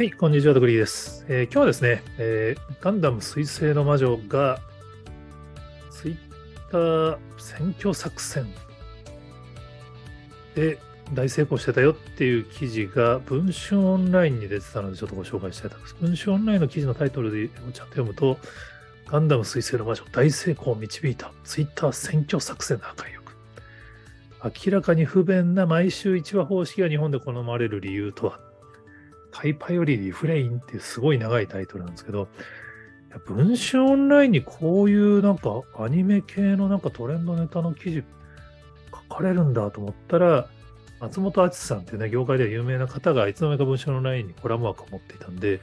[0.00, 4.58] はい、こんにちは、ドグリーです、えー、今日はですね、えー、ガンダム彗星の魔女が
[5.90, 6.16] ツイッ
[6.70, 8.46] ター選挙作戦
[10.54, 10.78] で
[11.12, 15.96] 大成功してたよっていう記事が文春オンラインに出てたのでちょっとご紹介したいと思います。
[16.00, 18.38] 文春オンラインの記事のタイトルでちゃんと読むと、
[19.06, 23.34] ガンダム彗星の魔女大成功を導いたツイッター選挙作戦の破壊力。
[24.66, 28.40] 明らかに不便な毎週1話方式が日本で好まれる理由とは
[29.32, 32.28] タイパよりリフレインってすごい長いタイトルなんですけど、
[33.26, 38.04] 文春オンラインにこういうなんかアニメ系のなんかトレンドネタの記事
[39.10, 40.48] 書かれるんだと思ったら、
[41.00, 45.60] 松本敦さんっていうね、業界では有名な方がいつの間にか文春オンラインにコラム枠を持っていたんで、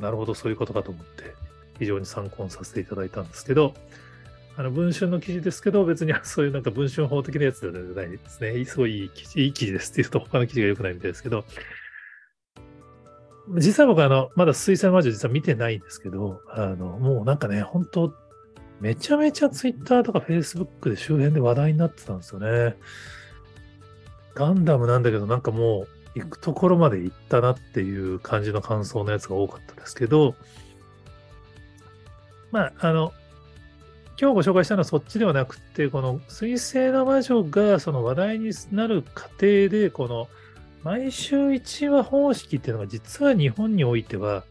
[0.00, 1.34] なるほどそういうことかと思って
[1.78, 3.74] 非常に参考にさせていただいたんですけど、
[4.56, 8.64] あの文春の記事ですけど、別に そういうなんか文春法的なやつではないですね。
[8.64, 11.44] すごいいい記事いい記事ですっていうと他の記事が良くないみたいですけど、
[13.54, 18.14] 実際僕あの、まだ水星魔女実は見てないんですけど、あの、もうなんかね、本当
[18.80, 22.76] めちゃめちゃツイッターとかフェイスブックで周辺で話題になってたんですよね。
[24.34, 30.34] ガンダムなんだけど、なんかもう行くところまで行ったなっていう感じの感想のやつが多かったですけど、
[32.50, 33.12] まあ、あの、
[34.20, 40.28] 今日ご紹介したのはそっちではなくて、この水星の魔女がその話題になる過程で、この
[40.82, 44.44] 毎週1話方式っていうのが実は日本においては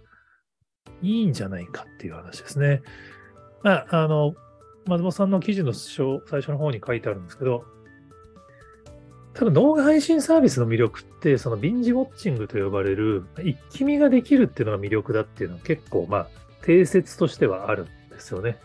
[1.01, 2.81] いいんじゃないかっていう話ですね。
[3.63, 4.35] まあ、あの、
[4.85, 7.65] 松本さんの記事の最初の方に書いてあるんですけど、
[9.33, 16.27] 多分動画配信サービスの魅力って、そのビンジウォッチングと呼ばれる一気見ができるっていうのが魅力だっていうのは結構、まあ、
[16.63, 18.57] 定説としてはあるんですよね。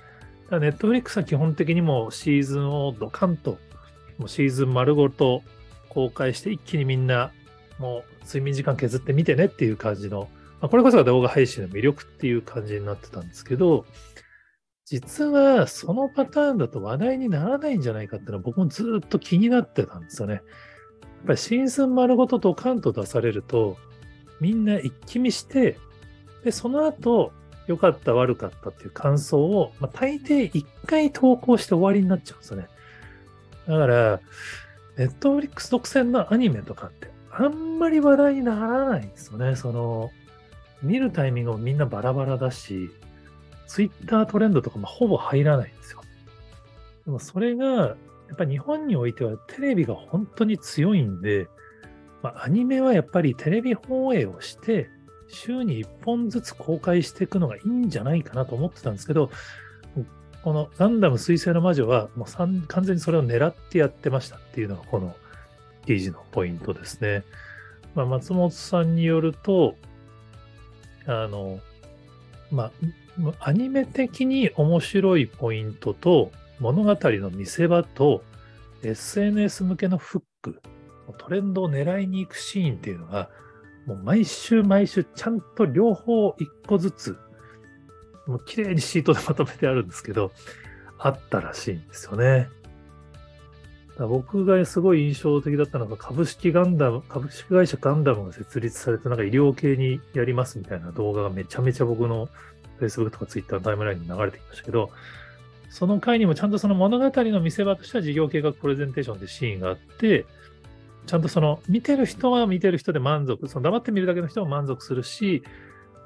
[0.51, 3.59] ネットフリックスは基本的にもシーズンをドカンと、
[4.19, 5.43] もうシーズン丸ごと
[5.89, 7.33] 公開して一気にみんな
[7.83, 10.29] もう睡眠時間削ってみてねっていう感じの、
[10.61, 13.85] まあ、これこそが動画配信の魅力っていう感じになってたんですけど、
[14.85, 20.35] 実はそのパターンだと話題にならないんじゃないかっていうのは僕もずっと気になってたんですよね。
[20.35, 20.43] やっ
[21.27, 23.77] ぱりシーズン丸ごとドカンと出されると、
[24.41, 25.79] みんな一気見して、
[26.45, 27.33] で、その後、
[27.67, 32.67] 良かった悪かったっていう感想を、まあ、大抵一回投稿して終わりになっちゃうんですよね。
[33.67, 34.21] だから、
[34.97, 39.57] ネットフリックス独占のアニメとかってあんまり話題にならないんですよね。
[39.57, 40.11] その、
[40.83, 42.91] 見るタイミングもみんなバラバラだし、
[43.67, 46.03] ツイッタートレンドとかもほぼ入らないんですよ。
[47.07, 47.65] でもそれが、
[48.29, 51.49] やっぱ日本においてはテレビが本当に強いんで、
[52.23, 54.91] まあ、アニメはやっぱりテレビ放映をして、
[55.29, 59.31] 週に1本ずつ公開していくのがいいんじゃないかなと思ってたんですけど、
[60.43, 62.33] このガンダム彗星の魔女はもう
[62.67, 65.15] 完全にそれを狙ってやってましたっていうのがこの
[65.87, 67.25] 記事のポイントですね。
[67.95, 69.77] まあ、松本さんによると、
[71.07, 71.61] あの、
[72.51, 78.23] まあ、アニメ的に面白いポイントと、物語の見せ場と、
[78.83, 80.61] SNS 向けのフック、
[81.19, 83.29] トレンドを狙いに行くシーンっていうのが、
[83.87, 87.19] もう毎週毎週ちゃんと両方一個ずつ、
[88.27, 90.33] もう綺麗にシートでまとめてあるんですけど、
[90.99, 92.49] あったらしいんですよね。
[93.99, 102.29] 僕がすごい印象的だったのが、株式ガンダム、株式会社ガンダムが設立されて、なんか医療系にやりますみたいな動画がめちゃめちゃ僕の
[102.81, 104.91] Facebook とか Twitter のタイムラインに流れてきましたけど、
[105.69, 110.27] その回にもちゃんとその物語の見せ場としては事業計画プレゼンテーションでシーンがあって、
[111.07, 115.43] ちゃんとその見てる人は見てる人で満足、その黙って見るだけの人も満足するし、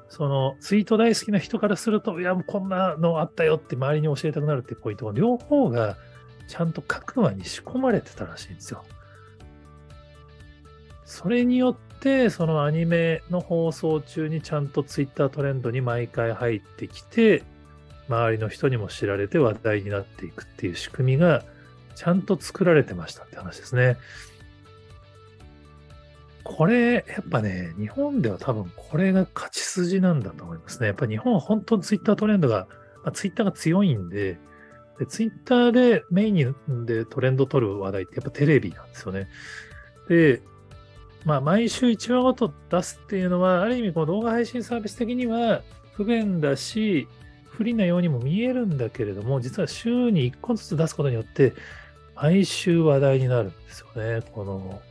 [0.09, 5.97] そのツイート大好きな人からすると、いや、こんなのあったよって周りに教えたくなるっていうポイントが両方が
[6.47, 8.83] ちゃんと各話に仕込まれてたらしいんですよ。
[11.05, 17.43] それによって、そのアニメの放送中にちゃんとツイッタートレンドに毎回入ってきて、
[18.09, 21.43] 周りの人にも知られて話題になっていくっていう仕組みが
[21.95, 23.97] ちゃんと作られてましたって話ですね。
[26.43, 30.87] これ、やっぱね、日本では多分これが勝ち筋なんだと思いますね。
[30.87, 32.67] やっぱ日本は本当にツイッタートレンドが、
[33.03, 34.39] まあ、ツイッターが強いんで、
[34.99, 36.55] で、ツイッターでメイン
[36.85, 39.27] でトレンド取る話題ってやっぱテレビなんですよね。
[40.09, 40.41] で、
[41.25, 45.61] まあ、毎週1話ごと出すっていうのは、ある意味この動画配信サービス的には
[45.93, 47.07] 不便だし、
[47.49, 51.53] 不利なようにも見えるんだけれども、実は週に1個ずつ出すことによって、
[52.15, 54.21] 毎週話題になるんですよね。
[54.31, 54.81] この、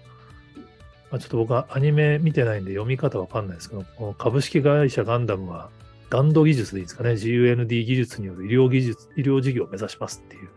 [1.11, 5.71] まあ、ちょっと僕はアニメ見てないんで読み方わかんないですけど、この株式会社ガンダムは
[6.11, 10.49] 弾道技術でいいですかね、GUND 技術による医療技術、医療事業を目指しますっていう、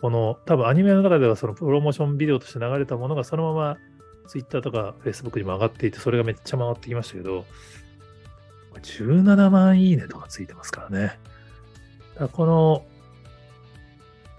[0.00, 3.76] この多分アニメの中ではそのプロモーションビデオとして流れたものがそのまま
[4.28, 7.44] Twitter とか Facebook にも上がっていて、それがめっちゃ回ってきましたけど、
[8.82, 10.98] 17万いいねとかついてますからね。
[11.00, 11.18] だか
[12.20, 12.84] らこの、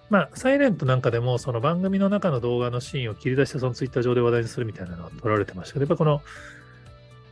[0.09, 6.21] まあ、サイレントなんかでも、その番組の中の動画のシーンを切り出して、そのツイッター上で話題にするみたいなのが撮られてましたけど、やっぱこの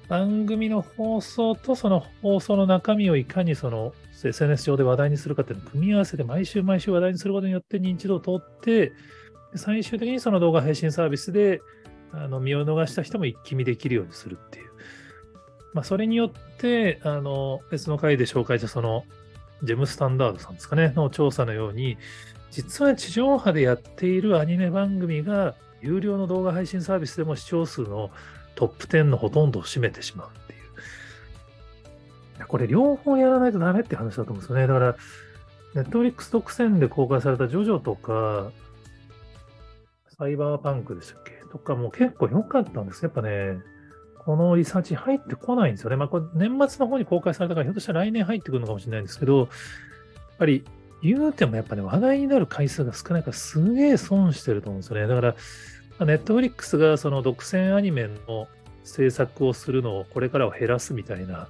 [0.09, 8.91] 番組の放送とその放送の中身をいかにその SNS 上で話題にするかっていうのを組み合わせて、毎週毎週話題にすることによって認知度を取って、
[9.55, 11.61] 最終的にその動画配信サービスで
[12.11, 14.69] あの見を逃した人も一気見できるようにするっていう。
[15.73, 19.05] まあ、それによって、あの別の回で紹介したその
[19.61, 21.97] ジェムスタンダードさんですかね、の調査のように、
[22.49, 28.09] 実は地上波でやっているアニメ番組が、有料の動画配信サービスでも視聴数の
[28.59, 32.47] トップ10のほとんどを占めてしまうっていう。
[32.47, 34.67] これ両方やらないとダメって話だと思うんですよね。
[34.67, 34.95] だから、
[35.75, 38.51] ネットフリックス独占で公開されたジョジョとか、
[40.17, 41.31] サイバーパンクでしたっけ？
[41.51, 43.03] とかも結構良かったんです。
[43.03, 43.57] やっぱね、
[44.25, 45.95] このリサーチ入ってこないんですよね。
[45.95, 49.47] まあ、これ年末の方に公開されたから、ひょっとしたら来年入ってくるのかもしれないんですけど、やっ
[50.37, 50.65] ぱり
[51.01, 55.07] 言うてもやっぱね、話題になる回数が少ないからすげえ損してると思うんですよね。
[55.07, 55.35] だから、
[56.05, 58.47] ネットフリックスがその独占アニメの
[58.83, 61.47] 制作をするのをこれからは減らすみたいな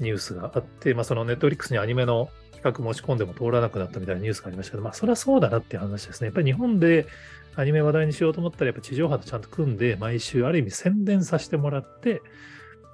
[0.00, 6.26] ニュースがあって、まあ、そのネットフリックスにアニメの企画持ち込んでも通らなくなったみたいなニュースがありましたけど、まあ、それはそうだなっていう話ですね。
[6.26, 7.06] やっぱり日本で
[7.54, 12.22] アニメ話題にしようと思ったら、やっぱ地上波とちゃんと組んで、毎週ある意味宣伝させてもらって、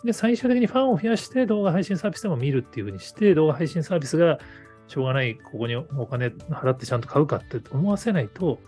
[0.04, 4.38] で、最終的にファンを増やして動画配信サービスでも見るっていうふうにして、動画配信サービスが
[4.86, 8.60] しょうがない、ここにお金払ってちゃんと買うかって思わせないと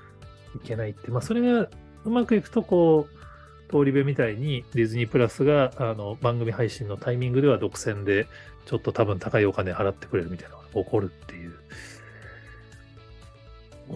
[0.56, 1.68] いけないって、まあ、それが
[2.04, 3.14] うまくいくと、こう、
[3.70, 8.28] 通り部みたいにディズニープラスがあの番組配信のタイミングでは独占で
[8.66, 11.54] ちょっと多分高いお金払ってくれるみたいなのが起こるっていう。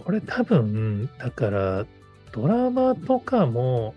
[0.03, 1.85] これ多分、だから、
[2.31, 3.95] ドラマとかも、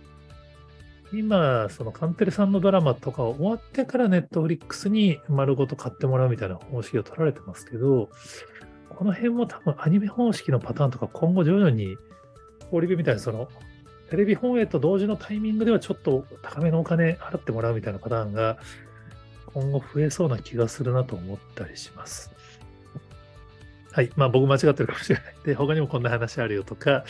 [1.12, 8.08] 今、そのカンテレさんのドラマとか終わってからネットフリックスに丸ごと買ってもらうみたいな方式を取られてますけど、
[8.88, 11.96] この辺も多分アニメ方式のパターンとか今後徐々に、
[12.70, 13.48] オリビみたいなその
[14.12, 18.58] テレビ放映と同時のタイミングではちょっと高めのお金払ってもらうみたいなパターンが
[19.54, 22.30] 今後増えそうな気がするなと思ったりします。
[23.90, 24.10] はい。
[24.16, 25.34] まあ僕間違ってるかもしれない。
[25.46, 27.06] で、他にもこんな話あるよとか、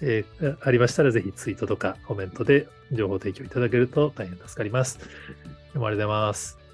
[0.00, 5.00] えー、ありましたらぜひツイートとかコメントで情報提供いただけると大変助かります。
[5.00, 5.04] ど
[5.74, 6.65] うもありがとうございます。